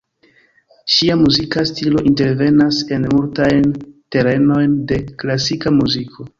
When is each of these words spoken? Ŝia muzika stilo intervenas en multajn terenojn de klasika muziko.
Ŝia 0.93 1.17
muzika 1.19 1.65
stilo 1.71 2.01
intervenas 2.13 2.81
en 2.97 3.07
multajn 3.13 3.71
terenojn 4.17 4.77
de 4.93 5.01
klasika 5.25 5.79
muziko. 5.81 6.29